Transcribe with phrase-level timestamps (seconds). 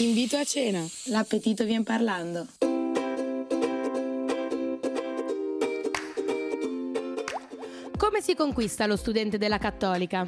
[0.00, 2.46] Invito a cena, l'appetito vien parlando.
[7.96, 10.24] Come si conquista lo studente della Cattolica?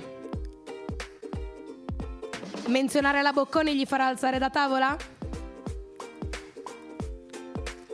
[2.67, 4.97] Menzionare la Bocconi gli farà alzare da tavola?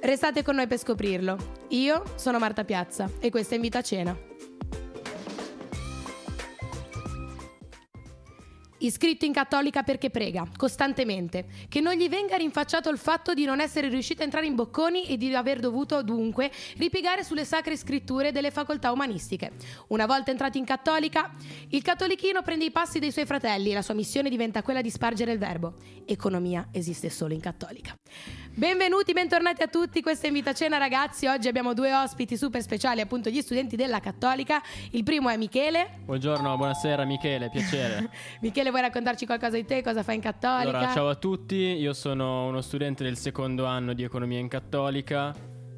[0.01, 1.37] Restate con noi per scoprirlo.
[1.69, 4.36] Io sono Marta Piazza e questo è Invito a cena.
[8.87, 13.59] Iscritto in cattolica perché prega, costantemente, che non gli venga rinfacciato il fatto di non
[13.59, 18.31] essere riuscito a entrare in bocconi e di aver dovuto dunque ripiegare sulle sacre scritture
[18.31, 19.51] delle facoltà umanistiche.
[19.89, 21.35] Una volta entrato in cattolica,
[21.71, 24.91] il cattolichino prende i passi dei suoi fratelli e la sua missione diventa quella di
[24.91, 25.75] spargere il verbo.
[26.05, 27.93] Economia esiste solo in cattolica.
[28.59, 33.03] Benvenuti, bentornati a tutti, questa è Invita Cena ragazzi, oggi abbiamo due ospiti super speciali,
[33.03, 34.63] appunto gli studenti della Cattolica,
[34.93, 35.99] il primo è Michele.
[36.07, 38.09] Buongiorno, buonasera Michele, piacere.
[38.41, 40.79] Michele vuoi raccontarci qualcosa di te, cosa fai in Cattolica?
[40.79, 45.35] Allora, ciao a tutti, io sono uno studente del secondo anno di economia in Cattolica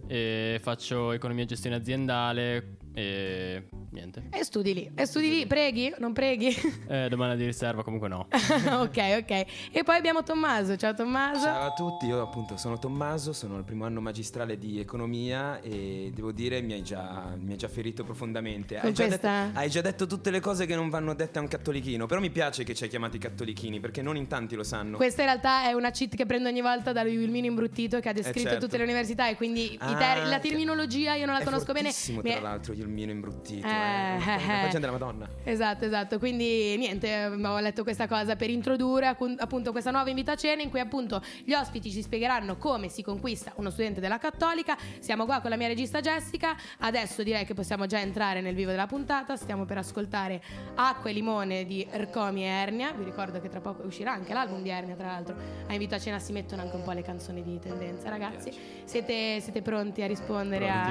[0.07, 4.25] e faccio economia e gestione aziendale e niente.
[4.31, 5.95] E studi lì, e studi lì, preghi?
[5.99, 6.49] Non preghi?
[6.89, 8.27] Eh, domanda di riserva, comunque no.
[8.33, 9.45] ok, ok.
[9.71, 11.45] E poi abbiamo Tommaso, ciao Tommaso.
[11.45, 16.11] Ciao a tutti, io appunto sono Tommaso, sono al primo anno magistrale di economia e
[16.13, 18.77] devo dire mi hai già, mi hai già ferito profondamente.
[18.79, 21.39] Con Hai già, questa- detto, hai già detto tutte le cose che non vanno dette
[21.39, 24.57] a un cattolichino, però mi piace che ci hai chiamati cattolichini perché non in tanti
[24.57, 24.97] lo sanno.
[24.97, 28.13] Questa in realtà è una cheat che prendo ogni volta da Wilmino Imbruttito che ha
[28.13, 28.65] descritto certo.
[28.65, 31.73] tutte le università e quindi i Ah, ter- la che- terminologia io non la conosco
[31.73, 31.91] bene.
[31.93, 33.67] tra è- l'altro, io il mio imbruttito.
[33.67, 34.79] Eh, Eh, eh, eh.
[34.79, 35.29] della Madonna.
[35.45, 36.19] Esatto, esatto.
[36.19, 40.71] Quindi niente, avevo letto questa cosa per introdurre appunto questa nuova invita a cena in
[40.71, 44.77] cui appunto gli ospiti ci spiegheranno come si conquista uno studente della Cattolica.
[44.99, 46.57] Siamo qua con la mia regista Jessica.
[46.79, 49.37] Adesso direi che possiamo già entrare nel vivo della puntata.
[49.37, 50.43] Stiamo per ascoltare
[50.75, 52.93] Acqua e limone di Ercomi e Ernia.
[52.93, 55.37] Vi ricordo che tra poco uscirà anche l'album di Ernia, tra l'altro.
[55.67, 58.51] A invito a cena si mettono anche un po' le canzoni di tendenza, ragazzi.
[58.85, 60.91] Siete, siete pronti a rispondere a.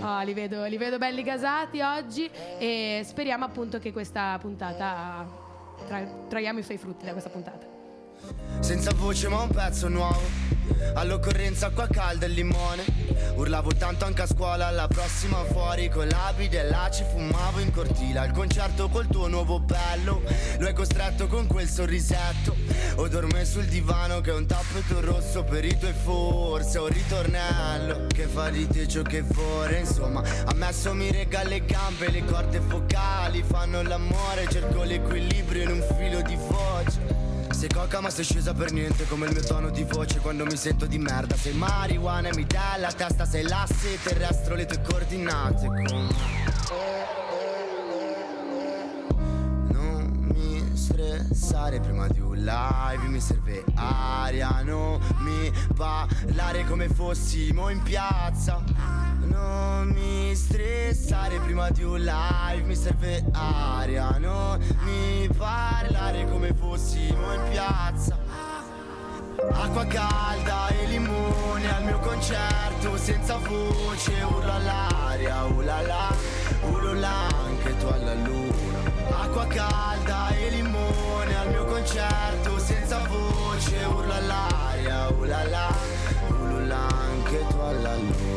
[0.00, 5.24] Oh, li vedo, li vedo belli gasati oggi e speriamo appunto che questa puntata
[5.86, 7.79] tra- traiamo i suoi frutti da questa puntata.
[8.60, 10.20] Senza voce ma un pezzo nuovo.
[10.94, 12.84] All'occorrenza acqua calda e limone.
[13.34, 17.72] Urlavo tanto anche a scuola Alla prossima fuori con l'abide e là ci fumavo in
[17.72, 18.18] cortile.
[18.18, 20.22] Al concerto col tuo nuovo bello
[20.58, 22.54] Lo hai costretto con quel sorrisetto.
[22.96, 28.06] O dorme sul divano che è un tappeto rosso Per i tuoi forse un ritornello
[28.08, 29.78] Che fa di te ciò che vuole.
[29.78, 34.46] Insomma ammesso mi rega le gambe Le corde focali fanno l'amore.
[34.48, 37.19] Cerco l'equilibrio in un filo di voce
[37.60, 40.56] sei coca ma sei scesa per niente come il mio tono di voce quando mi
[40.56, 41.36] sento di merda.
[41.36, 47.19] Sei marijuana e mi dai la testa, sei l'asse terrestro le tue coordinate come
[50.90, 58.62] stressare prima di un live Mi serve aria, non mi parlare come fossimo in piazza
[59.20, 67.34] Non mi stressare prima di un live Mi serve aria, non mi parlare come fossimo
[67.34, 68.18] in piazza
[69.52, 76.14] Acqua calda e limone al mio concerto senza voce urlo all'aria, ulala,
[76.68, 78.49] ulula anche tu alla luna.
[79.30, 85.72] Acqua calda e limone al mio concerto senza voce urlo all'aria, ulala,
[86.30, 88.29] ulula anche tu alla luna.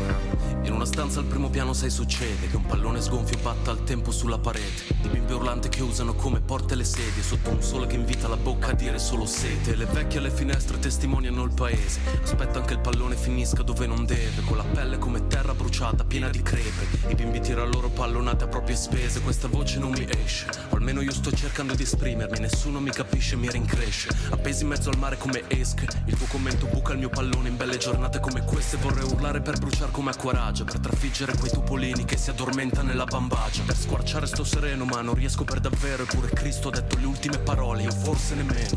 [0.84, 4.38] Una stanza al primo piano sai succede che un pallone sgonfio batta al tempo sulla
[4.38, 4.94] parete.
[5.02, 8.36] Di bimbe urlante che usano come porte le sedie Sotto un sole che invita la
[8.36, 9.78] bocca a dire solo sete.
[9.78, 12.02] Le vecchie alle finestre testimoniano il paese.
[12.22, 16.28] Aspettan che il pallone finisca dove non deve Con la pelle come terra bruciata piena
[16.28, 17.08] di crepe.
[17.08, 20.48] I bimbi tirano loro pallonate a proprie spese Questa voce non mi esce.
[20.68, 24.10] O almeno io sto cercando di esprimermi Nessuno mi capisce, mi rincresce.
[24.32, 27.56] Appesi in mezzo al mare come esche Il tuo commento buca il mio pallone in
[27.56, 28.76] belle giornate come queste.
[28.76, 33.62] Vorrei urlare per bruciare come acquaragia Per trafiggere quei topolini che si addormenta nella bambagia.
[33.62, 37.38] Per squarciare sto sereno ma non riesco per davvero Eppure Cristo ha detto le ultime
[37.38, 38.70] parole, io forse nemmeno.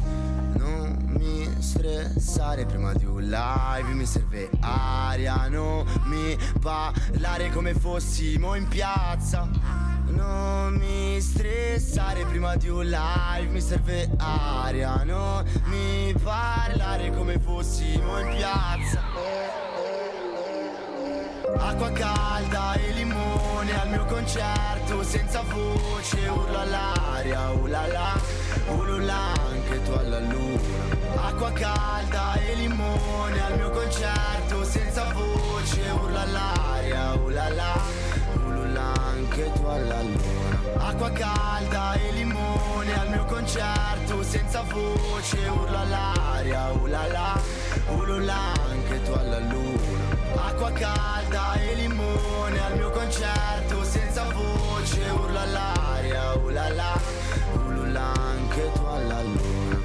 [0.59, 8.55] Non mi stressare prima di un live Mi serve aria, non mi parlare come fossimo
[8.57, 9.49] in piazza.
[10.09, 18.19] Non mi stressare prima di un live Mi serve aria, non mi parlare come fossimo
[18.19, 19.66] in piazza
[21.55, 28.21] Acqua calda e limone al mio concerto senza voce urlo all'aria, ulala,
[28.67, 31.29] ulula anche tu alla luna.
[31.29, 37.81] Acqua calda e limone al mio concerto senza voce urlo all'aria, ulala,
[38.35, 40.89] ulula anche tu alla luna.
[40.89, 47.41] Acqua calda e limone al mio concerto senza voce urlo all'aria, ulala,
[47.87, 48.37] ulula
[48.69, 49.96] anche tu alla luna.
[50.57, 56.99] Acqua calda e limone al mio concerto senza voce urlo all'aria, ulala,
[57.57, 59.83] ulula anche tu alla luna.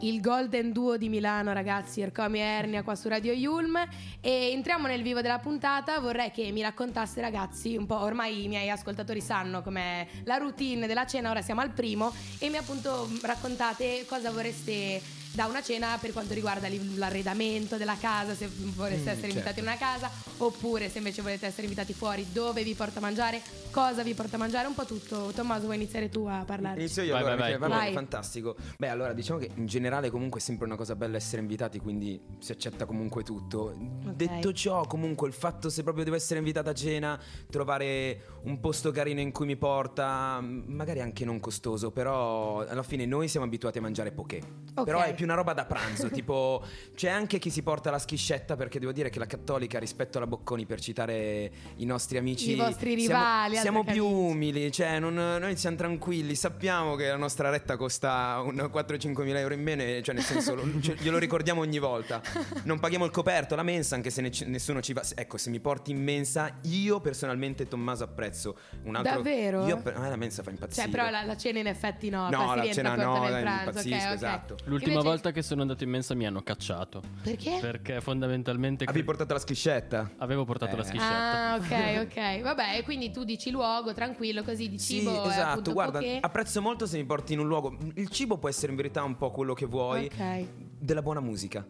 [0.00, 3.78] il Golden Duo di Milano, ragazzi, Ercomi e Ernia qua su Radio Yulm.
[4.20, 5.98] E entriamo nel vivo della puntata.
[6.00, 7.98] Vorrei che mi raccontasse, ragazzi, un po'.
[7.98, 11.30] Ormai i miei ascoltatori sanno com'è la routine della cena.
[11.30, 12.12] Ora siamo al primo.
[12.38, 15.00] E mi appunto raccontate cosa vorreste
[15.38, 19.26] da una cena per quanto riguarda l'arredamento della casa, se vorreste Mm, essere certo.
[19.36, 23.02] invitati in una casa, oppure se invece volete essere invitati fuori, dove vi porta a
[23.02, 23.40] mangiare,
[23.70, 25.30] cosa vi porta a mangiare, un po' tutto.
[25.32, 26.80] Tommaso, vuoi iniziare tu a parlare?
[26.80, 27.70] Inizio io Vai, allora, vai, vai.
[27.70, 27.92] Vai.
[27.92, 28.56] fantastico.
[28.76, 32.20] Beh, allora diciamo che in generale comunque è sempre una cosa bella essere invitati, quindi
[32.40, 33.72] si accetta comunque tutto.
[33.76, 37.16] Detto ciò, comunque il fatto se proprio devo essere invitata a cena,
[37.48, 43.06] trovare un posto carino in cui mi porta, magari anche non costoso, però alla fine
[43.06, 44.40] noi siamo abituati a mangiare poké.
[44.74, 44.84] Ok.
[44.84, 46.62] Però è più una roba da pranzo, tipo
[46.94, 50.26] c'è anche chi si porta la schiscetta perché devo dire che la cattolica rispetto alla
[50.26, 54.98] Bocconi per citare i nostri amici I vostri siamo- rivali, siamo, altri più umili, cioè
[54.98, 59.62] non- noi siamo tranquilli, sappiamo che la nostra retta costa un 4-5 mila euro in
[59.62, 62.20] meno, cioè nel senso lo- ce- glielo ricordiamo ogni volta.
[62.64, 65.02] Non paghiamo il coperto, la mensa, anche se ne- nessuno ci va.
[65.14, 68.56] Ecco, se mi porti in mensa, io personalmente Tommaso apprezzo.
[68.84, 69.66] Un altro, Davvero?
[69.66, 70.82] Io, per- ah, la mensa fa impazzire.
[70.86, 73.68] Cioè, però la, la cena in effetti no, No, la cena no, dai, pranzo.
[73.68, 74.14] impazzisco, ok, ok.
[74.14, 74.56] esatto.
[74.64, 77.02] L'ultima Invece- volta che sono andato in mensa mi hanno cacciato.
[77.22, 77.58] Perché?
[77.60, 80.10] Perché fondamentalmente Avevi cre- portato la schiscetta?
[80.18, 80.86] avevo portato la Eh.
[80.86, 81.52] schiscetta.
[81.52, 82.40] Ah, ok, ok.
[82.42, 85.24] Vabbè, quindi tu dici luogo, tranquillo, così di Sì, cibo.
[85.24, 85.72] è esatto.
[85.72, 86.18] Guarda, poké.
[86.20, 87.76] apprezzo molto se mi porti in un luogo.
[87.94, 90.06] Il cibo può essere in verità un po' quello che vuoi.
[90.06, 90.46] Ok.
[90.78, 91.66] Della buona musica.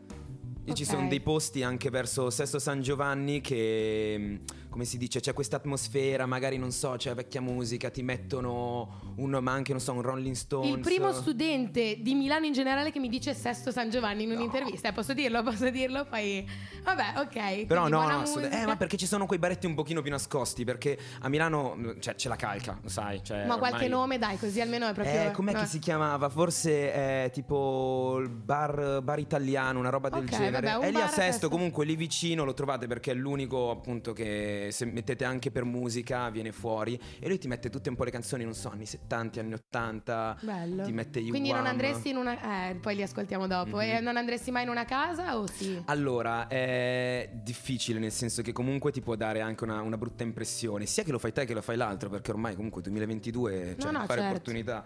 [0.65, 0.89] E ci Ok.
[0.91, 5.57] sono dei posti anche verso Sesto San Giovanni che, mh, come si dice, c'è questa
[5.57, 10.03] atmosfera, magari non so, c'è vecchia musica, ti mettono un, ma anche, non so, un
[10.03, 10.71] Rolling Stones.
[10.75, 14.89] Il primo studente di Milano in generale che mi dice Sesto San Giovanni in un'intervista.
[14.89, 15.43] Eh, Posso dirlo?
[15.43, 16.05] Posso dirlo?
[16.05, 16.47] Poi.
[16.85, 17.67] Vabbè, ok.
[17.67, 18.63] Però no, no, assolut- musica.
[18.63, 20.65] eh, ma perché ci sono quei baretti un pochino più nascosti?
[20.65, 23.23] Perché a Milano mh, c'è, c'è la calca, lo sai.
[23.23, 25.15] Cioè, Ma qualche ormai- nome, dai, così almeno è proprio.
[25.29, 25.61] Eh, com'è no.
[25.61, 26.29] che si chiamava?
[26.29, 30.71] Forse è tipo il bar, bar italiano, una roba del Ok, genere.
[30.73, 31.49] vabbè, è lì a Sesto.
[31.49, 36.29] comunque lì vicino lo trovate perché è l'unico appunto che se mettete anche per musica
[36.31, 37.01] viene fuori.
[37.19, 40.39] E lui ti mette tutte un po' le canzoni, non so, anni 70, anni 80.
[40.43, 40.85] Bello.
[40.85, 42.71] Ti mette gli Quindi non andresti in una.
[42.71, 43.77] Eh, poi li ascoltiamo dopo.
[43.77, 43.83] Mhm.
[43.83, 45.81] E non andresti mai in una casa o sì?
[45.87, 50.87] Allora, è difficile nel senso che comunque ti può dare anche una, una brutta impressione,
[50.87, 53.93] sia che lo fai te che lo fai l'altro, perché ormai comunque 2022 No, cioè
[53.93, 54.27] no, fare certo.
[54.27, 54.85] opportunità.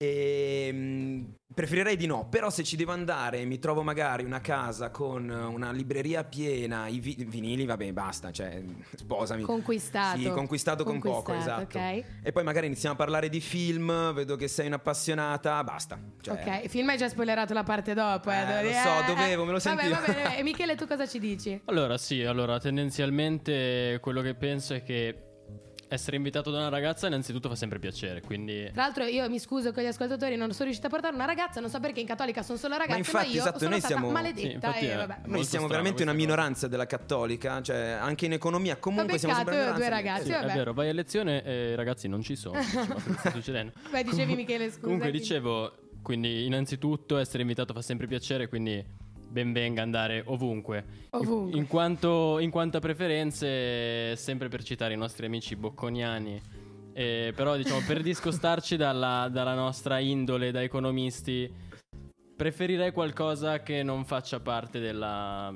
[0.00, 4.90] E, mh, preferirei di no, però se ci devo andare mi trovo magari una casa
[4.90, 8.62] con una libreria piena, i vi- vinili, vabbè, basta, cioè
[8.94, 9.42] sposami.
[9.42, 10.18] Conquistato.
[10.18, 12.06] Sì, conquistato con poco, Conquistato, esatto.
[12.22, 15.98] E poi magari iniziamo a parlare di film, vedo che sei un'appassionata, basta.
[16.20, 18.30] Cioè, ok, il film hai già spoilerato la parte dopo.
[18.30, 19.94] Eh, Eh, lo so, dovevo, me lo Vabbè, sentivo.
[19.94, 20.36] va bene.
[20.38, 21.60] E Michele, tu cosa ci dici?
[21.64, 25.22] Allora, sì, allora tendenzialmente quello che penso è che
[25.88, 29.72] essere invitato da una ragazza innanzitutto fa sempre piacere, quindi Tra l'altro, io mi scuso
[29.72, 31.60] con gli ascoltatori, non sono riuscita a portare una ragazza.
[31.60, 33.94] Non so perché in Cattolica sono solo ragazze, ma, infatti, io esatto, sono noi stata
[33.94, 34.72] siamo- maledetta.
[34.74, 35.18] Sì, e vabbè.
[35.24, 36.24] Noi siamo veramente una cosa.
[36.24, 40.52] minoranza della cattolica, cioè anche in economia comunque siamo sempre due ragazzi, Sì, vabbè.
[40.52, 43.30] è vero, vai a lezione e i ragazzi non ci sono, dici, ma cosa sta
[43.32, 43.72] succedendo?
[43.90, 44.80] Beh, dicevi Michele, scusa.
[44.82, 48.84] Comunque dicevo, quindi innanzitutto essere invitato fa sempre piacere, quindi
[49.28, 50.84] ben venga andare ovunque.
[51.10, 51.58] Ovunque.
[51.58, 56.40] In, quanto, in quanto a preferenze, sempre per citare i nostri amici bocconiani,
[56.92, 61.52] eh, però diciamo per discostarci dalla, dalla nostra indole da economisti,
[62.36, 65.54] preferirei qualcosa che non faccia parte della-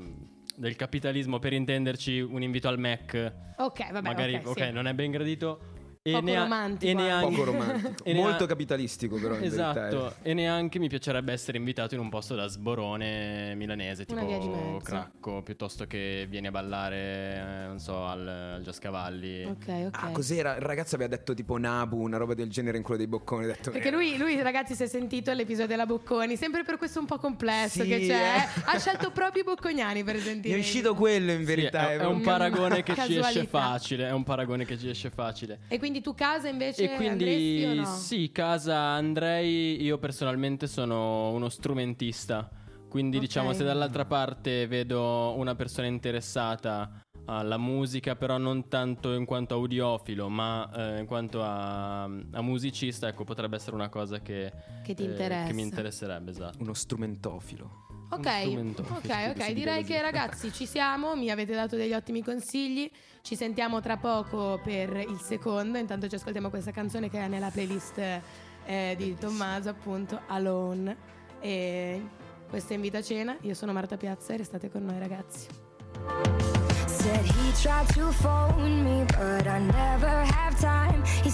[0.56, 3.32] del capitalismo, per intenderci un invito al Mac.
[3.56, 4.06] Ok, vabbè.
[4.06, 4.70] Magari, ok, ok, sì.
[4.70, 5.71] non è ben gradito.
[6.04, 6.94] E Poco nea- romantico, e eh.
[6.94, 10.14] neanche, Poco romantico, e nea- molto capitalistico però in Esatto, verità.
[10.22, 10.30] eh.
[10.30, 14.80] e neanche mi piacerebbe essere invitato in un posto da sborone milanese, Una tipo.
[14.82, 16.96] Cracco, piuttosto che vieni a ballare,
[17.36, 19.44] eh, non so, al, al Giascavalli.
[19.44, 19.88] Ok, ok.
[19.92, 20.56] Ah, cos'era?
[20.56, 23.46] Il ragazzo aveva detto tipo Nabu, una roba del genere in quello dei bocconi.
[23.46, 26.98] detto, Perché eh, lui, lui, ragazzi, si è sentito l'episodio della Bocconi, sempre per questo
[26.98, 28.36] un po' complesso Sì, che c'è.
[28.38, 28.62] eh.
[28.64, 30.56] Ha scelto proprio i bocconiani per sentire.
[30.56, 31.90] è uscito quello in Sì, verità.
[31.92, 35.08] è, eh, è un paragone che ci esce facile, è un paragone che ci esce
[35.08, 35.60] facile.
[35.68, 37.84] E quindi tu casa invece E andresti o quindi no?
[37.84, 42.48] sì, casa andrei, io personalmente sono uno strumentista,
[42.88, 43.22] quindi Ok.
[43.22, 49.54] diciamo se dall'altra parte vedo una persona interessata alla musica, però non tanto in quanto
[49.54, 54.94] audiofilo, ma eh, in quanto a, a musicista, ecco, potrebbe essere una cosa che, Che
[54.94, 55.46] ti eh, interessa.
[55.46, 56.58] che mi interesserebbe, esatto.
[56.60, 57.91] Uno strumentofilo.
[58.14, 58.26] Ok,
[58.90, 59.50] ok, ok.
[59.52, 62.90] Direi che ragazzi ci siamo, mi avete dato degli ottimi consigli.
[63.22, 65.78] Ci sentiamo tra poco per il secondo.
[65.78, 67.98] Intanto ci ascoltiamo questa canzone che è nella playlist
[68.66, 70.96] eh, di Tommaso, appunto, Alone.
[71.40, 72.02] E
[72.50, 73.34] questo è Invito a cena.
[73.40, 75.46] Io sono Marta Piazza e restate con noi, ragazzi.
[76.86, 81.02] Said he tried to phone me, but I never have time.
[81.24, 81.30] He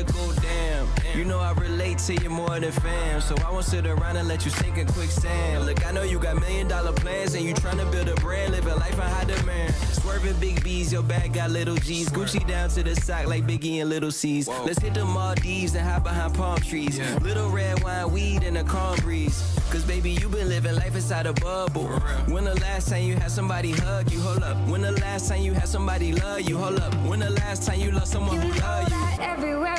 [0.00, 0.42] hypocritical?
[0.42, 3.20] Damn, you know I relate to you more than fam.
[3.20, 5.66] So I won't sit around and let you sink in quicksand.
[5.66, 8.74] Look, I know you got million dollar plans and you tryna build a brand, living
[8.76, 9.74] life on high demand.
[9.74, 12.08] Swerving big B's, your bag got little G's.
[12.08, 14.48] Gucci down to the sock like Biggie and Little C's.
[14.48, 16.98] Let's hit the Maldives and hide behind palm trees.
[17.20, 19.56] Little red wine, weed, and a calm breeze.
[19.70, 21.86] Cause baby, you been living life inside a bubble.
[22.26, 24.20] When the last time you had somebody hug you?
[24.20, 24.56] Hold up.
[24.68, 26.56] When the last time you had somebody love you?
[26.58, 26.92] Hold up.
[27.06, 28.88] When the last time you loved someone You who know love you?
[28.90, 29.59] that everywhere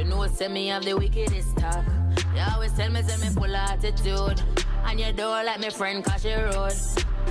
[0.00, 1.84] You know, send me have the wickedest talk.
[2.34, 4.42] You always tell me, say me full attitude.
[4.86, 6.72] And you don't like me friend, cause she road.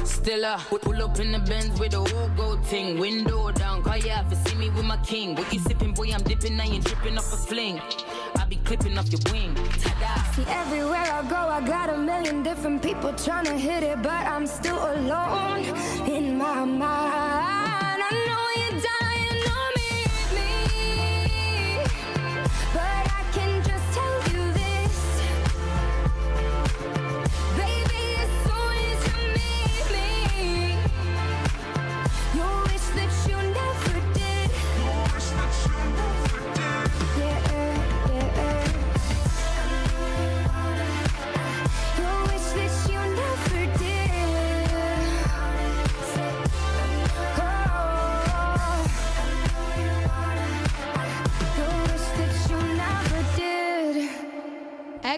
[0.06, 3.00] Still uh, pull- up in the Benz with the whole gold thing.
[3.00, 5.34] Window down, cause you have to see me with my king.
[5.34, 7.82] What you sipping, boy, I'm dipping, and you tripping off a fling.
[8.38, 9.56] I be clipping off your wing.
[9.56, 10.32] Ta-da.
[10.34, 14.28] See, everywhere I go, I got a million different people trying to hit it, but
[14.28, 15.66] I'm still alone
[16.08, 17.49] in my mind.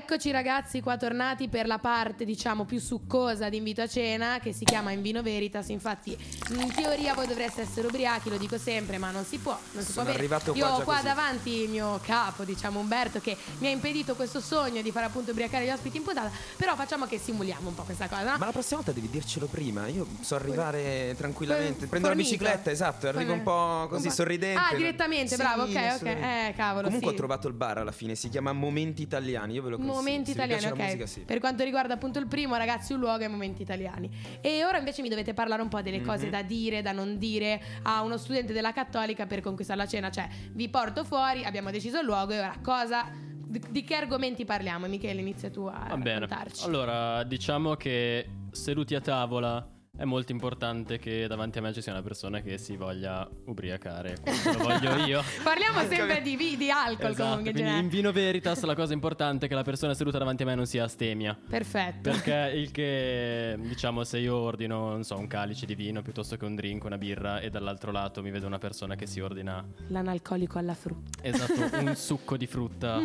[0.03, 4.51] Eccoci ragazzi qua tornati per la parte diciamo più succosa di invito a cena che
[4.51, 6.17] si chiama In Vino Veritas infatti
[6.49, 9.91] in teoria voi dovreste essere ubriachi lo dico sempre ma non si può non si
[9.91, 11.05] Sono può avere arrivato io qua ho qua così.
[11.05, 15.31] davanti il mio capo diciamo Umberto che mi ha impedito questo sogno di fare appunto
[15.31, 18.37] ubriacare gli ospiti in puntata però facciamo che simuliamo un po' questa cosa no?
[18.39, 19.87] Ma la prossima volta devi dircelo prima.
[19.87, 21.85] Io so arrivare tranquillamente.
[21.87, 22.29] Prendo la Fornito.
[22.37, 24.15] bicicletta, esatto, arrivo un po' così Un po'.
[24.15, 24.59] sorridente.
[24.59, 26.05] Ah, direttamente, bravo, ok, ok.
[26.05, 27.13] Eh, cavolo, Comunque sì.
[27.13, 29.53] ho trovato il bar alla fine, si chiama Momenti Italiani.
[29.53, 29.95] Io ve lo consiglio.
[30.01, 30.77] Momenti vi italiani, ok.
[30.79, 31.19] musica, sì.
[31.21, 34.09] Per quanto riguarda appunto il primo, ragazzi, un luogo e momenti italiani.
[34.41, 36.31] E ora invece mi dovete parlare un po' delle cose Mhm.
[36.31, 40.09] da dire, da non dire a uno studente della Cattolica per conquistare la cena.
[40.09, 43.09] Cioè, vi porto fuori, abbiamo deciso il luogo e ora cosa.
[43.51, 44.87] Di, di che argomenti parliamo?
[44.87, 46.19] Michele, inizia tu a Va bene.
[46.19, 46.65] raccontarci.
[46.65, 49.67] Allora, diciamo che seduti a tavola
[50.01, 54.17] è molto importante che davanti a me ci sia una persona che si voglia ubriacare.
[54.45, 55.21] lo voglio io.
[55.43, 57.35] Parliamo sempre di, vi- di alcol Esatto, comunque.
[57.35, 57.83] in quindi generale.
[57.83, 60.65] in vino veritas la cosa importante è che la persona seduta davanti a me non
[60.65, 61.37] sia astemia.
[61.47, 62.09] Perfetto.
[62.09, 66.45] Perché il che, diciamo, se io ordino, non so, un calice di vino piuttosto che
[66.45, 70.57] un drink, una birra, e dall'altro lato mi vedo una persona che si ordina, L'analcolico
[70.57, 71.19] alla frutta.
[71.21, 72.99] esatto, un succo di frutta,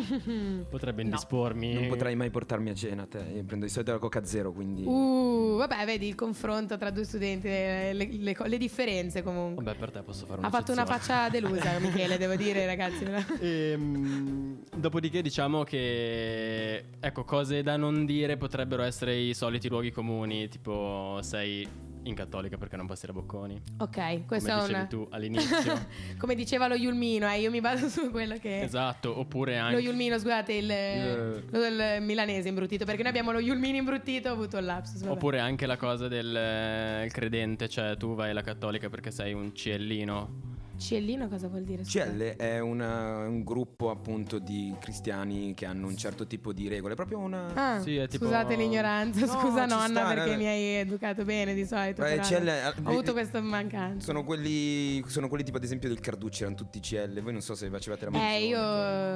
[0.70, 1.74] potrebbe indispormi.
[1.74, 3.18] Non potrai mai portarmi a cena, te.
[3.18, 4.82] Io prendo di solito la Coca Zero, quindi.
[4.86, 9.64] Uh, vabbè, vedi il confronto tra tra due studenti le, le- le le differenze comunque.
[9.64, 13.04] Vabbè, per te posso fare Ha fatto una faccia delusa, Michele, devo dire, ragazzi.
[13.40, 20.48] Ehm, dopodiché diciamo che ecco cose da non dire potrebbero essere i soliti luoghi comuni,
[20.48, 21.66] tipo sei
[22.08, 23.60] in cattolica perché non passi da Bocconi.
[23.78, 24.88] Ok, questo come è dicevi un...
[24.88, 25.86] tu all'inizio.
[26.18, 28.60] Come diceva lo Yulmino, eh, io mi vado su quello che...
[28.62, 31.44] esatto, oppure Lo anche Yulmino, scusate, il, Eh.
[31.50, 35.00] lo- il milanese imbruttito, perché noi abbiamo lo Yulmino imbruttito, ho avuto il lapsus.
[35.00, 35.12] vabbè.
[35.12, 39.32] Oppure anche la cosa del eh, il credente, cioè tu vai alla cattolica perché sei
[39.32, 40.54] un ciellino.
[40.78, 41.82] Ciellino cosa vuol dire?
[41.82, 46.94] CL è una- un gruppo appunto di cristiani che hanno un certo tipo di regole,
[46.94, 47.52] proprio una...
[47.54, 50.62] Ah, Sì, è tipo- scusate l'ignoranza, No, scusa ci nonna sta, perché no, mi hai
[50.76, 52.02] educato bene di solito.
[52.02, 52.48] Beh, però CL
[52.84, 54.04] ho avuto questa mancanza.
[54.06, 57.20] Sono quelli, sono quelli tipo ad esempio del Carducci, erano tutti CL.
[57.22, 58.58] Voi non so se facevate la Eh, io...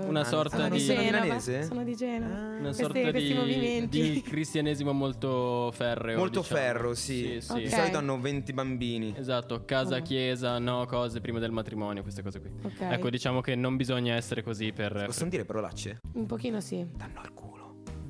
[0.08, 1.20] Una Ah, sorta sono di- di Genova.
[1.22, 1.62] milanese?
[1.64, 2.34] Sono di Genova.
[2.34, 4.00] Una Questi- sorta questi di, movimenti.
[4.12, 6.16] di cristianesimo molto ferreo.
[6.18, 6.60] Molto diciamo.
[6.60, 7.18] ferro, sì.
[7.20, 7.52] Sì, sì.
[7.52, 7.58] Ok.
[7.60, 9.14] Di solito hanno 20 bambini.
[9.18, 10.02] Esatto, casa, Oh.
[10.02, 12.50] chiesa, no, cose prima del matrimonio, queste cose qui.
[12.62, 12.80] Ok.
[12.80, 15.04] Ecco, diciamo che non bisogna essere così per...
[15.06, 16.00] Possono dire parolacce?
[16.14, 16.86] Un pochino sì.
[16.96, 17.39] Danno al culo.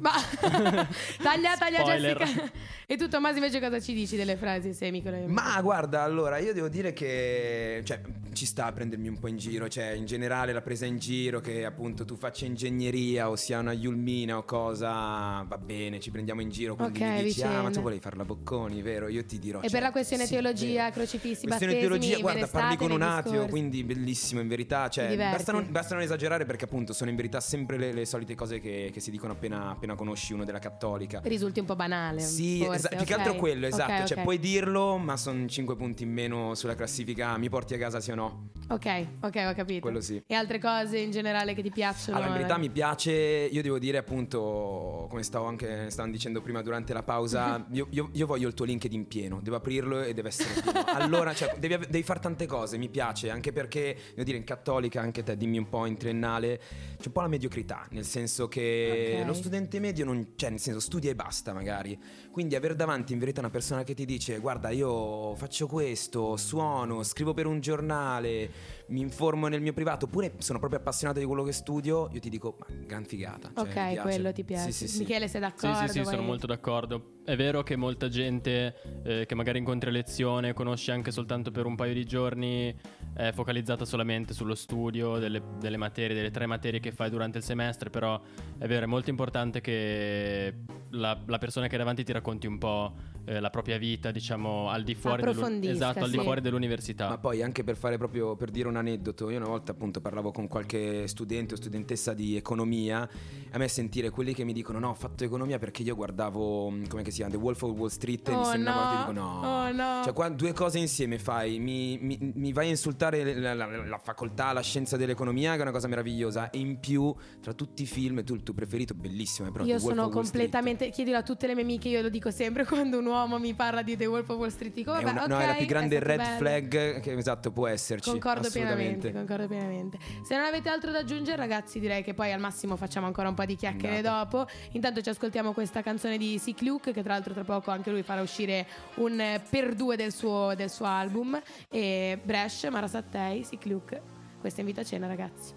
[0.00, 0.12] Ma
[1.22, 2.16] taglia, taglia Spoiler.
[2.16, 2.50] Jessica.
[2.86, 5.26] E tu Tommaso invece cosa ci dici delle frasi semicole?
[5.26, 8.00] Ma guarda, allora io devo dire che cioè,
[8.32, 11.40] ci sta a prendermi un po' in giro, cioè in generale la presa in giro
[11.40, 16.40] che appunto tu faccia ingegneria o sia una Yulmina o cosa, va bene, ci prendiamo
[16.40, 19.06] in giro, quindi Ok, mi dici ah ma tu volevi farla Bocconi, vero?
[19.08, 19.58] Io ti dirò.
[19.58, 20.94] E cioè, per la questione sì, teologia, vero.
[20.94, 24.88] crocifissi, Questione battesimi, teologia, guarda, parli con un ateo, quindi bellissimo in verità.
[24.88, 28.34] Cioè, basta non, basta non esagerare perché appunto sono in verità sempre le, le solite
[28.34, 31.20] cose che, che si dicono appena, appena conosci uno della cattolica.
[31.24, 32.20] Risulti un po' banale.
[32.20, 33.92] Sì, forse, esa- più che altro quello, esatto.
[33.92, 34.24] Ok, Cioè, ok.
[34.24, 37.36] puoi dirlo, ma sono 5 punti in meno sulla classifica.
[37.38, 38.48] Mi porti a casa, sì o no?
[38.68, 39.80] Ok, ok, ho capito.
[39.80, 40.22] Quello sì.
[40.26, 42.16] E altre cose in generale che ti piacciono?
[42.16, 46.62] Allora, in verità mi piace, io devo dire appunto, come stavo anche stavano dicendo prima
[46.62, 50.28] durante la pausa, io, io- io voglio il tuo LinkedIn pieno, devo aprirlo e deve
[50.28, 50.78] essere pieno.
[51.00, 55.00] Allora, cioè, devi, devi fare tante cose, mi piace, anche perché, devo dire, in cattolica,
[55.00, 56.60] anche te, dimmi un po', in triennale,
[56.98, 59.26] c'è un po' la mediocrità, nel senso che Ok.
[59.26, 61.98] lo studente medio non, cioè, nel senso, studia e basta magari.
[62.30, 67.02] Quindi avere davanti in verità una persona che ti dice, guarda, io faccio questo, suono,
[67.02, 68.50] scrivo per un giornale,
[68.90, 72.28] mi informo nel mio privato, oppure sono proprio appassionato di quello che studio, io ti
[72.28, 73.50] dico, ma gran figata.
[73.54, 74.00] cioè, Ok, piace.
[74.00, 74.72] quello ti piace.
[74.72, 74.98] Sì, sì, sì.
[75.00, 75.76] Michele, sei Sì, d'accordo?
[75.76, 77.12] sì, sì, sono Vuoi- molto d'accordo.
[77.24, 78.74] È vero che molta gente
[79.04, 82.74] eh, che magari incontri a lezione, conosci anche soltanto per un paio di giorni,
[83.14, 87.44] è focalizzata solamente sullo studio delle, delle materie, delle tre materie che fai durante il
[87.44, 88.20] semestre, però
[88.58, 90.54] è vero, è molto importante che
[90.90, 92.94] la, la persona che hai davanti ti racconti un po'
[93.26, 95.22] eh, la propria vita, diciamo, al di fuori,
[95.68, 96.24] esatto, al di sì.
[96.24, 97.08] fuori dell'università.
[97.08, 100.32] Ma poi anche per fare proprio per dire un aneddoto, io una volta appunto parlavo
[100.32, 103.08] con qualche studente o studentessa di economia,
[103.52, 107.04] a me sentire quelli che mi dicono no, ho fatto economia perché io guardavo come
[107.04, 108.98] si chiama The Wolf of Wall Street e mi Oh, sembra no.
[108.98, 109.40] dico no.
[109.42, 110.00] Oh, no.
[110.04, 113.98] Cioè qua due cose insieme fai, mi, mi- mi vai a insultare la, la- la
[113.98, 117.86] facoltà, la scienza dell'economia che è una cosa meravigliosa e in più tra tutti i
[117.86, 120.42] film tu il tuo preferito bellissimo è però Io The Wolf sono of Wall Street.
[120.50, 120.90] completamente.
[120.90, 123.82] Chiedilo a tutte le mie amiche, io lo dico sempre quando un uomo mi parla
[123.82, 124.72] di The Wolf of Wall Street.
[124.74, 126.36] Dico, È vabbè, una- ok, no, è la più grande red bello.
[126.38, 128.10] flag che esatto può esserci.
[128.10, 129.10] Concordo assolutamente.
[129.10, 129.98] pienamente, concordo pienamente.
[130.22, 133.34] Se non avete altro da aggiungere, ragazzi, direi che poi al massimo facciamo ancora un
[133.34, 134.24] po' di chiacchiere Andata.
[134.24, 134.46] dopo.
[134.72, 138.02] Intanto ci ascoltiamo questa canzone di Sick Luke, che tra l'altro tra poco anche lui
[138.02, 141.40] farà uscire un per due del suo, del suo album.
[141.68, 144.00] E Bresh, Marasattei, Sick Luke.
[144.40, 145.52] Questa invita a cena, ragazzi.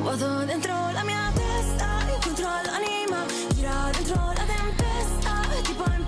[0.00, 6.04] Vuoto dentro la mia testa, io controllo l'anima, gira dentro la tempesta, tipo in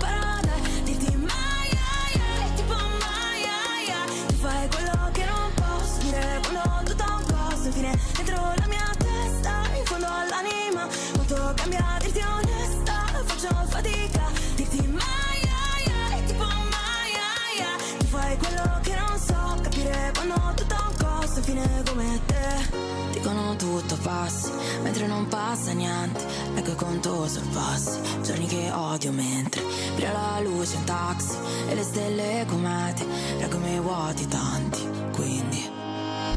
[11.53, 17.97] quanto cambia dirti onesta, faccio fatica, dirti mai, ai, ai, tipo mai, ai, ai.
[17.97, 22.81] tu fai quello che non so, capire quando tutto ha un costo, infine come te.
[23.11, 26.25] Dicono tutto passi, mentre non passa niente.
[26.55, 29.61] Ecco il conto sorpassi, giorni che odio mentre
[29.95, 31.35] brilla la luce in taxi
[31.69, 33.05] e le stelle comete,
[33.39, 34.82] reggono i vuoti tanti.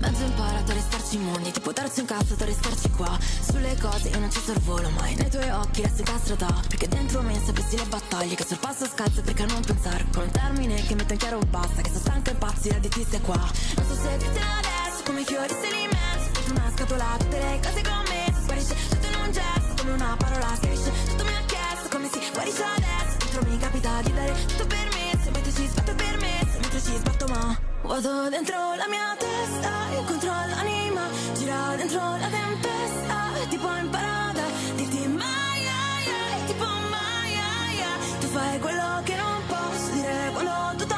[0.06, 3.18] Mezzo imparato a restarci immundi, tipo terzo incazzato a restarci qua.
[3.20, 6.62] Sulle cose io non ci sorvolo mai, nei tuoi occhi resto incastrata.
[6.68, 10.80] Perché dentro me sapessi le battaglie che sorpasso scalzo perché non pensare con un termine
[10.86, 11.82] che metto in chiaro basta.
[11.82, 13.34] Che sto stanca e impazzire di ti stai qua.
[13.34, 16.30] Non so se dirtelo adesso, come i fiori sei lì in mezzo.
[16.30, 18.04] Dentro una scatola, tutte le cose che ho.
[18.42, 20.92] Sparisce tutto in un gesto, come una parola schiarisce.
[21.08, 23.16] Tutto mi ha chiesto come si guarisce adesso.
[23.18, 25.18] Dentro mi capita di dare tutto per me.
[25.20, 27.74] Se mentre ci sbatto per me, se mentre ci sbatto ma.
[27.86, 31.02] Vuoto dentro la mia testa, io controllo l'anima,
[31.34, 33.16] gira dentro la tempesta,
[33.48, 34.42] tipo in parada,
[34.74, 38.18] dirti mai, ai, ai, tipo mai, ai, ai.
[38.20, 40.95] tu fai quello che non posso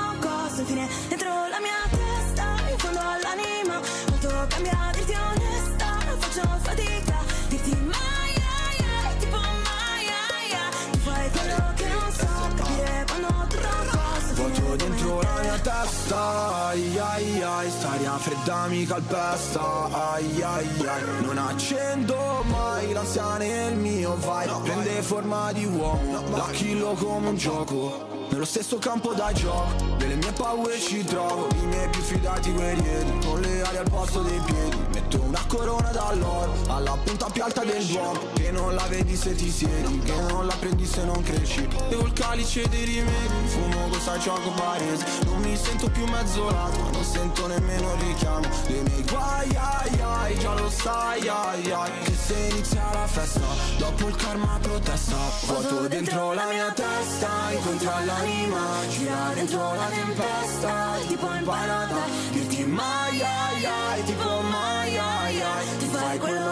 [16.16, 19.88] ai ai ai Staria fredda mi calpesta.
[20.12, 26.48] Ai ai ai Non accendo mai l'ansia nel mio vibe Prende forma di uomo, la
[26.52, 28.26] killo come un gioco.
[28.30, 31.48] Nello stesso campo da gioco Delle mie paure ci trovo.
[31.48, 35.88] I miei più fidati guerrieri Con le ali al posto dei piedi Metto una corona
[35.90, 40.12] d'alloro Alla punta più alta del duomo Che non la vedi se ti siedi Che
[40.28, 41.66] non la prendi se non cresci.
[41.88, 46.90] Bevo il calice dei rimedi Fumo cosa gioco barese Non mi sento più mezzo lato
[46.92, 48.48] non sento nemmeno il richiamo.
[48.66, 51.90] Dei miei guai ai ai Già lo sai ai ai.
[52.04, 53.40] Che se inizia la festa
[53.78, 55.16] Dopo il karma protesta.
[55.46, 60.98] Vuoto dentro la mia testa Incontra l'anima Gira dentro la tempesta.
[61.06, 61.96] Tipo imparata
[62.30, 64.37] Dirti mai ai ai Tipo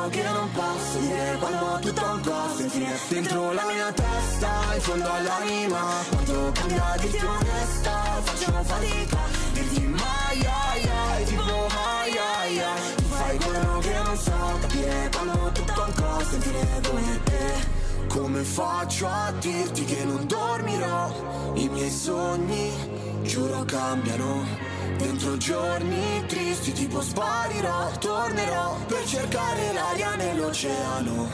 [0.08, 5.10] che non posso dire Quando tutto un costo Infine dentro la mia testa In fondo
[5.10, 9.18] all'anima Quanto cambia dirti onesta Faccio fatica
[9.52, 15.10] Dirti mai ai ai Tipo mai ai ai Ti fai quello che non so Capire
[15.12, 17.74] quando tutto un costo Infine come te
[18.08, 21.52] come faccio a dirti che non dormirò?
[21.54, 22.72] I miei sogni,
[23.22, 24.75] giuro, cambiano.
[24.96, 31.28] Dentro giorni tristi tipo sparirò, tornerò per cercare l'aria nell'oceano.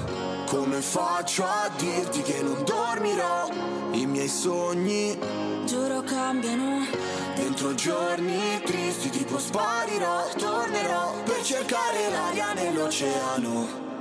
[0.46, 3.48] Come faccio a dirti che non dormirò?
[3.92, 5.18] I miei sogni,
[5.64, 6.86] Giuro cambiano
[7.34, 13.91] dentro giorni tristi tipo sparirò, tornerò per cercare l'aria nell'oceano.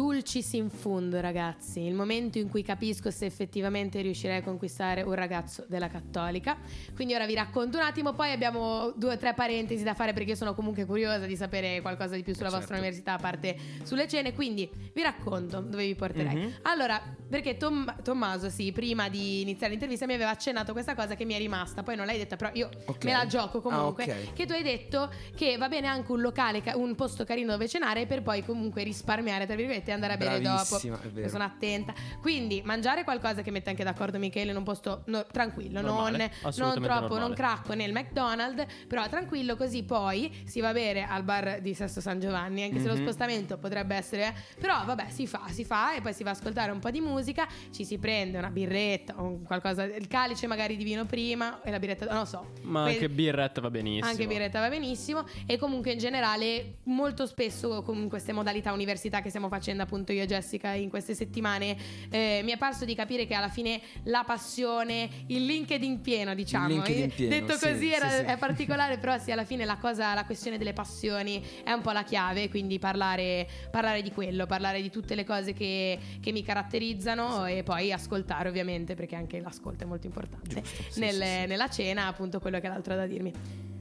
[0.00, 1.80] Dulcis in fundo, ragazzi.
[1.80, 6.58] Il momento in cui capisco se effettivamente riuscirei a conquistare un ragazzo della cattolica.
[6.94, 10.32] Quindi ora vi racconto un attimo, poi abbiamo due o tre parentesi da fare perché
[10.32, 12.58] io sono comunque curiosa di sapere qualcosa di più sulla Certo.
[12.58, 14.34] vostra università, a parte sulle cene.
[14.34, 16.34] Quindi vi racconto dove vi porterei.
[16.36, 16.52] Mhm.
[16.64, 21.24] Allora, perché Tom- Tommaso, sì, prima di iniziare l'intervista mi aveva accennato questa cosa che
[21.24, 21.82] mi è rimasta.
[21.82, 23.02] Poi non l'hai detta, però io Ok.
[23.06, 24.04] me la gioco comunque.
[24.04, 24.32] Ah, ok.
[24.34, 27.66] Che tu hai detto che va bene anche un locale, ca- un posto carino dove
[27.66, 30.54] cenare per poi comunque risparmiare, tra virgolette, e andare a bere dopo.
[30.68, 31.28] Bravissima, è vero.
[31.28, 31.94] Sono attenta.
[32.20, 36.52] Quindi mangiare qualcosa che mette anche d'accordo Michele in un posto no- tranquillo, Normale, non,
[36.56, 37.20] non troppo, normale.
[37.20, 41.74] non cracco nel McDonald's, però tranquillo così poi si va a bere al bar di
[41.74, 43.02] Sesto San Giovanni, anche se lo Mhm.
[43.02, 44.34] spostamento potrebbe essere...
[44.60, 47.00] Però vabbè, si fa, si fa e poi si va a ascoltare un po' di
[47.00, 51.70] musica, ci si prende una birretta o qualcosa, il calice magari di vino prima e
[51.70, 52.52] la birretta, non lo so.
[52.62, 54.08] Ma Que- anche birretta va benissimo.
[54.08, 59.28] anche birretta va benissimo e comunque in generale molto spesso con queste modalità università che
[59.28, 61.76] stiamo facendo appunto io e Jessica in queste settimane
[62.10, 66.68] eh, mi è parso di capire che alla fine la passione, il LinkedIn pieno diciamo,
[66.68, 68.22] LinkedIn Eh, pieno, detto sì, così sì, era- sì.
[68.24, 71.90] è particolare però sì alla fine la cosa, la questione delle passioni è un po'
[71.92, 76.42] la chiave quindi parlare, parlare di quello, parlare di tutte le cose che, che mi
[76.42, 82.06] caratterizzano e poi ascoltare ovviamente perché anche l'ascolto è molto importante sì, nel- nella cena
[82.06, 83.32] appunto quello che è l'altro da dirmi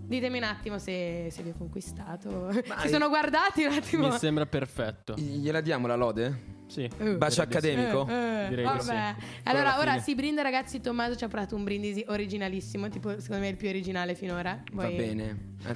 [0.07, 2.49] Ditemi un attimo se, se vi ho conquistato.
[2.81, 4.09] Ci sono guardati un attimo.
[4.09, 5.15] Mi sembra perfetto.
[5.17, 6.53] Gliela diamo la lode?
[6.67, 6.83] Sì.
[6.97, 7.15] Eh.
[7.17, 7.81] Bacio direi di sì.
[7.81, 8.07] accademico?
[8.07, 8.13] Eh,
[8.45, 9.15] eh, Direi di vabbè.
[9.19, 9.25] sì.
[9.43, 10.81] Allora, ora si brinda, ragazzi.
[10.81, 12.89] Tommaso ci ha portato un brindisi originalissimo.
[12.89, 14.61] Tipo, secondo me, il più originale finora.
[14.73, 15.53] Va Vuoi- bene.
[15.65, 15.75] Eh,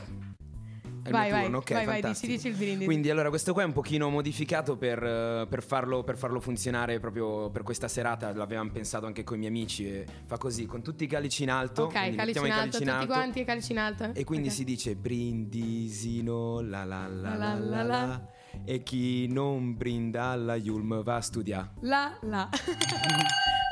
[1.02, 2.86] È il Vai, mio vai, turno, ok, vai, vai, dici, dici il brindisi.
[2.86, 7.00] Quindi allora questo qua è un pochino modificato per, eh, per farlo, per farlo funzionare
[7.00, 11.06] proprio per questa serata, l'avevamo pensato anche con i miei amici fa così, con tutti
[11.06, 11.84] i calici in alto.
[11.84, 14.12] Ok, calici in i alto, calici in tutti alto, quanti, calici in alto.
[14.14, 14.54] E quindi Ok.
[14.54, 17.84] si dice brindisino la la La la la, la.
[18.06, 18.22] la.
[18.66, 21.72] E chi non brinda alla Yulm va a studiare.
[21.82, 22.50] La, la.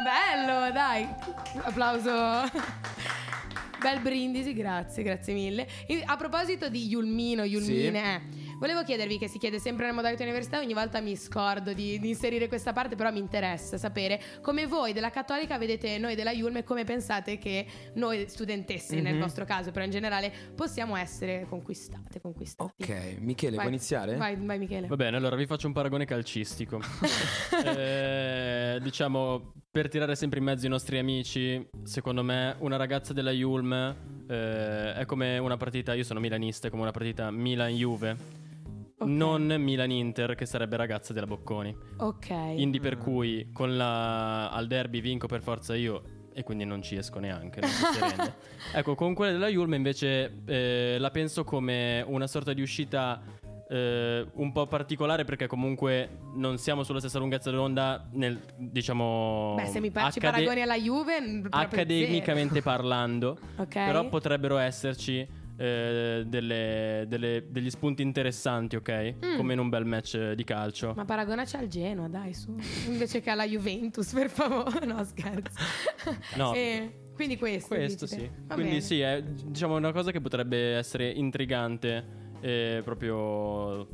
[0.04, 1.08] Bello, dai.
[1.64, 2.50] Applauso.
[3.80, 5.68] Bel brindisi, grazie, grazie mille.
[6.06, 8.22] A proposito di Yulmino, Yulmine, eh,
[8.60, 12.10] volevo chiedervi che si chiede sempre nella modalità università, ogni volta mi scordo di, di
[12.10, 16.58] inserire questa parte, però mi interessa sapere come voi della Cattolica vedete noi della Yulm
[16.58, 19.20] e come pensate che noi studentesse, nel Mhm.
[19.22, 22.72] vostro caso, però in generale, possiamo essere conquistate, conquistati.
[22.84, 23.66] Ok, Michele, Vai.
[23.66, 24.16] vuoi iniziare?
[24.16, 24.88] Vai, vai Michele.
[24.88, 26.80] Va bene, allora vi faccio un paragone calcistico.
[27.68, 33.32] Eh, diciamo, per tirare sempre in mezzo i nostri amici, secondo me una ragazza della
[33.32, 33.74] Yulm
[34.28, 38.46] eh, è come una partita, io sono milanista, è come una partita Milan-Juve.
[39.00, 39.08] Ok.
[39.08, 41.76] Non Milan-Inter, che sarebbe ragazza della Bocconi.
[41.98, 42.54] Ok.
[42.56, 46.02] Quindi per cui con la, al derby vinco per forza io
[46.34, 47.62] e quindi non ci esco neanche.
[48.74, 53.22] ecco, con quella della Yulm invece eh, la penso come una sorta di uscita
[53.70, 59.56] eh, un po' particolare perché comunque non siamo sulla stessa lunghezza d'onda nel, diciamo...
[59.58, 63.48] Beh, se mi par- accade- paragoni alla Juve, proprio accademicamente parlando, zero.
[63.62, 63.74] Ok.
[63.74, 69.16] però potrebbero esserci eh, delle- delle- degli spunti interessanti, ok?
[69.26, 69.36] Mm.
[69.38, 70.94] Come in un bel match di calcio.
[70.96, 72.56] Ma paragonaci al Genoa, dai, su.
[72.88, 74.86] Invece che alla Juventus, per favore.
[74.86, 75.60] No, scherzo.
[76.36, 76.54] No.
[76.56, 77.74] Eh, Quindi questo.
[77.76, 78.22] Questo dicete.
[78.22, 78.32] sì.
[78.46, 78.84] Va Quindi bene.
[78.84, 82.06] sì, è diciamo una cosa che potrebbe essere intrigante
[82.42, 83.88] eh, proprio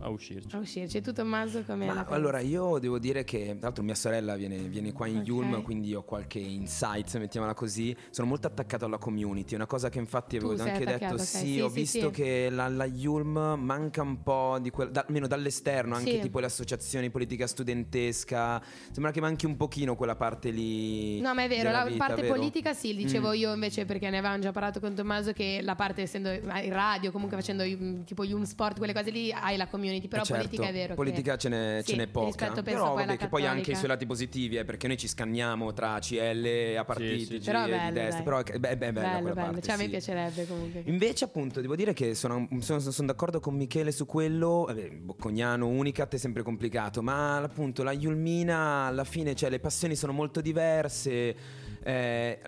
[0.00, 0.54] a uscirci.
[0.54, 1.00] A uscirci.
[1.00, 4.92] Tu Tommaso come Ma allora io devo dire che tra l'altro mia sorella viene, viene
[4.92, 5.26] qua in Ok.
[5.26, 9.98] Yulm quindi ho qualche insight mettiamola così sono molto attaccato alla community una cosa che
[9.98, 11.20] infatti avevo Tu anche detto attaccato, ok.
[11.20, 12.10] sì, Sì, ho sì, visto sì.
[12.10, 16.20] che la, la Yulm manca un po' di quel da- almeno dall'esterno anche Sì.
[16.20, 21.44] tipo le associazioni politica studentesca sembra che manchi un pochino quella parte lì No, ma
[21.44, 22.34] è vero, la vita, parte vero?
[22.34, 23.34] politica sì, dicevo Mm.
[23.34, 27.10] io invece perché ne avevamo già parlato con Tommaso che la parte essendo in radio,
[27.10, 30.42] comunque facendo i- tipo Yum Sport, quelle cose lì, hai la community, però Eh, certo,
[30.46, 30.94] politica è vero.
[30.94, 31.38] Politica che...
[31.38, 32.26] ce n'è, Sì, ce n'è poca.
[32.26, 35.08] rispetto, penso, Però vabbè, che poi anche i suoi lati positivi, eh, perché noi ci
[35.08, 38.14] scanniamo tra CL a partitici Però e bello, di destra.
[38.14, 38.22] dai.
[38.22, 39.46] Però è, beh, beh, bella bello, quella bello.
[39.52, 39.88] parte, Cioè, a me sì.
[39.90, 40.82] piacerebbe comunque.
[40.86, 44.64] Invece, appunto, devo dire che sono, sono- sono d'accordo con Michele su quello.
[44.66, 49.94] Vabbè, Boccognano, Unicat è sempre complicato, ma appunto la Yulmina alla fine, cioè le passioni
[49.96, 51.36] sono molto diverse.
[51.82, 52.40] Eh,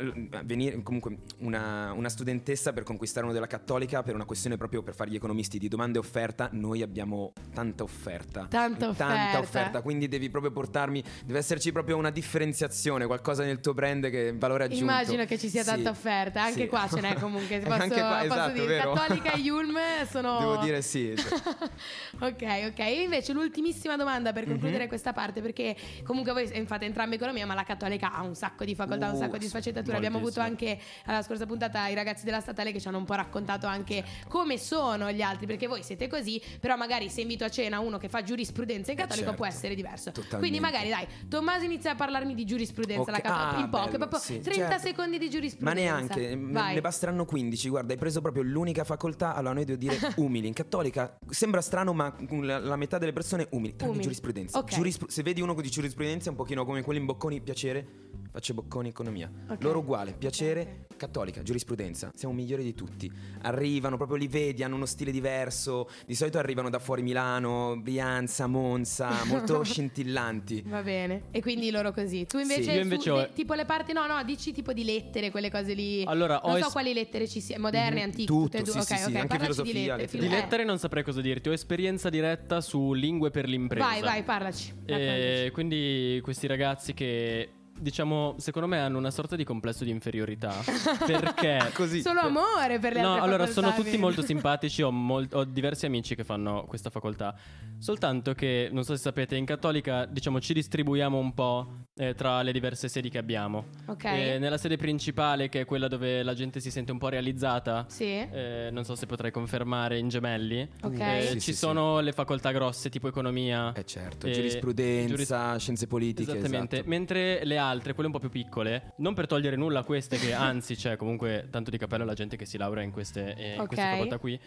[0.45, 4.95] venire comunque una, una studentessa per conquistare uno della cattolica per una questione proprio per
[4.95, 9.39] fare gli economisti di domanda e offerta noi abbiamo tanta offerta Tanta offerta.
[9.39, 14.33] offerta quindi devi proprio portarmi deve esserci proprio una differenziazione qualcosa nel tuo brand che
[14.37, 15.69] valore aggiunto Immagino che ci sia Sì.
[15.71, 16.67] tanta offerta, anche Sì.
[16.69, 17.59] qua ce n'è comunque.
[17.61, 18.93] Posso, Anche qua, posso esatto, dire, vero?
[18.93, 19.77] Cattolica e Yulm
[20.11, 20.39] sono.
[20.39, 21.13] devo dire sì
[22.21, 22.79] ok, ok.
[22.79, 24.89] E invece l'ultimissima domanda per concludere Mhm.
[24.89, 28.75] questa parte, perché comunque voi fate entrambe economia, ma la cattolica ha un sacco di
[28.75, 29.97] facoltà, un Uh, sacco di sfaccettature.
[29.97, 33.15] Abbiamo avuto anche alla scorsa puntata i ragazzi della statale che ci hanno un po'
[33.15, 34.29] raccontato anche Certo.
[34.29, 37.99] come sono gli altri, perché voi siete così, però magari se invito a cena uno
[37.99, 39.37] che fa giurisprudenza in Eh, cattolico certo.
[39.37, 40.11] può essere diverso.
[40.13, 40.39] Totalmente.
[40.39, 43.85] Quindi magari dai, Tommaso inizia a parlarmi di giurisprudenza Ok, la cattolica, ah, in poche,
[43.91, 44.87] bello, proprio sì, 30 certo.
[44.87, 45.81] secondi di Ma giurisprudenza.
[45.81, 46.75] neanche, m- Vai.
[46.75, 47.69] ne basteranno 15.
[47.69, 49.35] Guarda, hai preso proprio l'unica facoltà.
[49.35, 50.47] Allora, noi devo dire umili.
[50.47, 53.75] In cattolica sembra strano, ma la, la metà delle persone umili.
[53.77, 54.03] Tranne Umili.
[54.03, 54.59] giurisprudenza.
[54.59, 54.71] Ok.
[54.75, 57.87] Giurispru- se vedi uno di giurisprudenza, è un pochino come quelli in bocconi, piacere.
[58.33, 59.29] Faccio bocconi economia.
[59.49, 59.61] Ok.
[59.63, 62.13] Loro uguale, piacere, cattolica, giurisprudenza.
[62.15, 63.11] Siamo migliori di tutti.
[63.43, 65.89] Arrivano, proprio li vedi, hanno uno stile diverso.
[66.07, 70.63] Di solito arrivano da fuori Milano, Brianza, Monza, molto scintillanti.
[70.67, 71.25] Va bene.
[71.33, 72.25] E quindi loro così.
[72.27, 72.69] Tu invece, Sì.
[72.71, 75.51] Io su- invece ho- le- tipo le parti no, no, dici tipo di lettere, quelle
[75.51, 76.05] cose lì.
[76.05, 78.05] Allora, non so es- quali lettere ci siano, moderne, Mhm.
[78.05, 78.73] antiche, Tutto, tutte e due.
[78.73, 79.97] sì, ok, sì, sì, ok, anche parlaci filosofia, di lettere.
[80.03, 80.19] lettere.
[80.21, 83.85] Di filo- eh, lettere non saprei cosa dirti, ho esperienza diretta su lingue per l'impresa.
[83.85, 84.73] Vai, vai, parlaci.
[84.87, 85.51] E raccontaci.
[85.51, 87.49] quindi questi ragazzi che
[87.81, 90.53] diciamo, secondo me hanno una sorta di complesso di inferiorità
[91.07, 92.03] perché Così.
[92.03, 95.45] Solo amore per le No, altre allora facoltà, sono tutti molto simpatici, ho, mol- ho
[95.45, 97.35] diversi amici che fanno questa facoltà.
[97.79, 102.41] Soltanto che, non so se sapete, in Cattolica, diciamo, ci distribuiamo un po' eh, tra
[102.41, 103.67] le diverse sedi che abbiamo.
[103.87, 104.05] Ok.
[104.05, 107.85] Eh, nella sede principale, che è quella dove la gente si sente un po' realizzata,
[107.89, 108.05] Sì.
[108.07, 110.99] eh, non so se potrai confermare in Gemelli, Ok.
[110.99, 113.73] eh, Sì, ci sì, sono le facoltà grosse tipo economia.
[113.75, 116.31] Eh certo, Eh, giurisprudenza, giuris- scienze politiche.
[116.39, 116.89] Esattamente, esatto.
[116.89, 120.33] mentre le altre, quelle un po' più piccole, non per togliere nulla a queste che
[120.33, 123.61] anzi c'è comunque tanto di cappello alla gente che si laurea in queste, eh, in
[123.61, 123.67] Ok.
[123.67, 124.41] queste facoltà qui,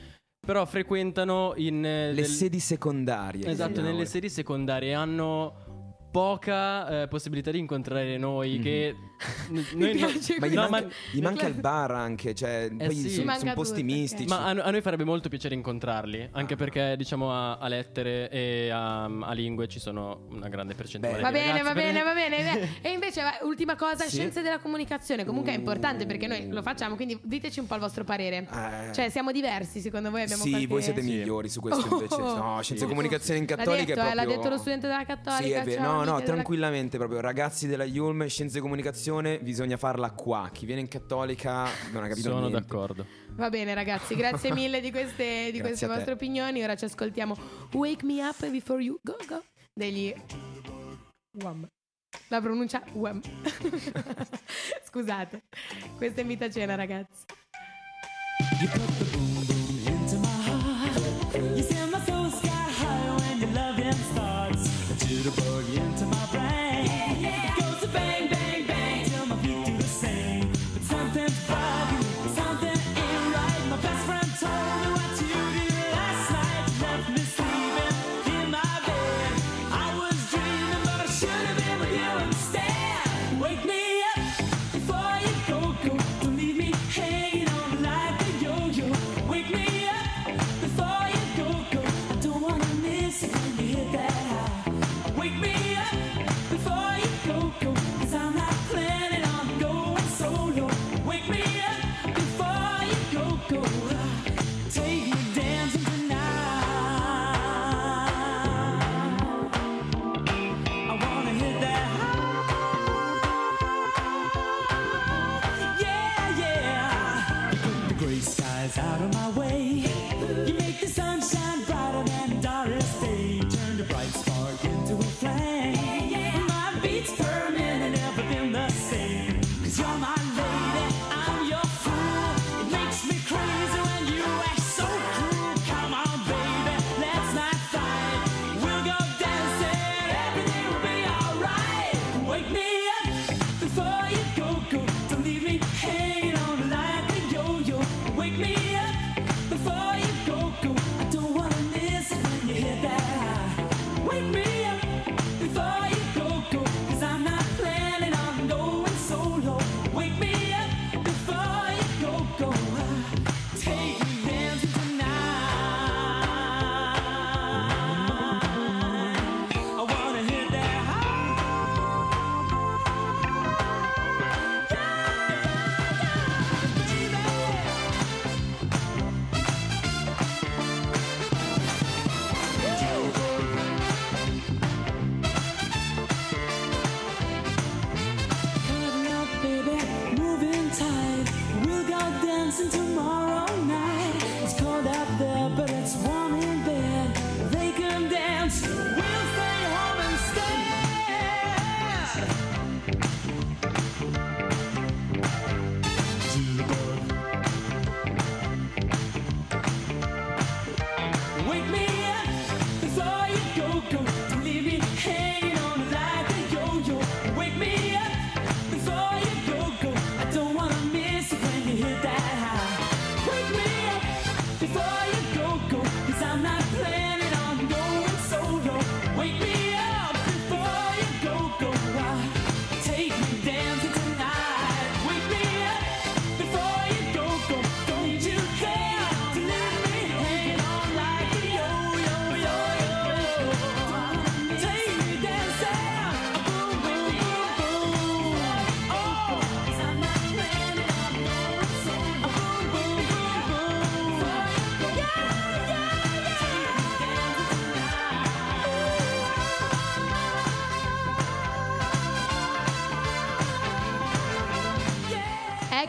[0.45, 1.85] però frequentano in...
[1.85, 3.47] eh, Le del- sedi secondarie.
[3.47, 5.72] Esatto, nelle sedi secondarie hanno
[6.13, 8.95] poca eh, possibilità di incontrare noi che
[9.49, 12.69] n- noi no- piace Ma gli, no, manca, ma- gli manca il bar anche, cioè
[12.75, 13.09] poi sì.
[13.09, 14.27] sono, Manca sono posti tutto, mistici.
[14.29, 18.69] Ma a, a noi farebbe molto piacere incontrarli, anche perché diciamo a, a lettere e
[18.69, 21.17] a, a lingue ci sono una grande percentuale.
[21.17, 21.21] Beh.
[21.21, 22.69] Va bene, ragazzi, va bene, va bene.
[22.81, 24.17] E invece, ultima cosa, Sì.
[24.17, 25.25] scienze della comunicazione.
[25.25, 28.47] Comunque è importante perché noi lo facciamo, quindi diteci un po' il vostro parere.
[28.51, 28.93] Eh.
[28.93, 30.23] Cioè, siamo diversi, secondo voi?
[30.23, 30.67] Abbiamo sì, qualche...
[30.67, 31.07] voi siete Sì.
[31.09, 32.15] migliori su questo invece.
[32.15, 32.35] Oh.
[32.35, 34.25] No, scienze e comunicazione in L'ha cattolica detto, è eh, proprio...
[34.29, 35.43] l'ha detto lo studente della cattolica.
[35.43, 35.81] Sì, è vero.
[35.81, 40.49] ciao, No, no, della- tranquillamente proprio ragazzi della Yulm, scienze e comunicazione, bisogna farla qua.
[40.51, 42.59] Chi viene in cattolica non ha capito Sono niente.
[42.59, 43.05] d'accordo.
[43.31, 46.63] Va bene, ragazzi, grazie mille di queste, di queste vostre opinioni.
[46.63, 47.35] Ora ci ascoltiamo
[47.73, 50.13] Wake Me Up Before You Go Go degli
[51.41, 51.67] Wham.
[52.29, 53.21] La pronuncia Wham.
[54.85, 55.43] Scusate,
[55.97, 57.25] questa è invita a cena, ragazzi.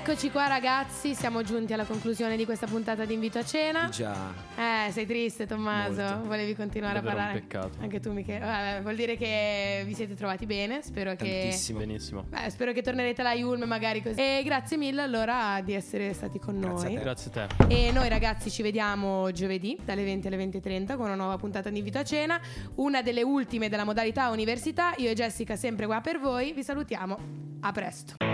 [0.06, 3.88] Eccoci qua ragazzi, siamo giunti alla conclusione di questa puntata di Invito a Cena.
[3.88, 4.34] Già.
[4.54, 6.28] Eh, sei triste Tommaso, Molto.
[6.28, 7.40] volevi continuare Davvero a un parlare.
[7.40, 7.78] peccato.
[7.80, 8.38] Anche tu Michele.
[8.40, 11.38] Vabbè, vuol dire che vi siete trovati bene, spero che...
[11.40, 11.78] Tantissimo.
[11.78, 12.22] Benissimo.
[12.28, 14.20] Beh, spero che tornerete alla Yulm magari così.
[14.20, 16.94] E grazie mille allora di essere stati con Grazie a noi.
[16.96, 17.02] te.
[17.02, 17.74] Grazie a te.
[17.74, 21.78] E noi ragazzi ci vediamo giovedì dalle 20 alle 20.30 con una nuova puntata di
[21.78, 22.38] Invito a Cena,
[22.74, 24.92] una delle ultime della modalità università.
[24.98, 27.18] Io e Jessica sempre qua per voi, vi salutiamo,
[27.60, 28.33] a presto.